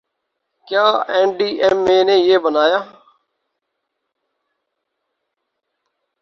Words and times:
کیا 0.67 0.85
N 1.13 1.27
D 1.37 1.49
M 1.63 1.79
A 1.89 1.97
نے 2.07 2.15
یہ 2.27 2.37
بنایا 2.45 2.79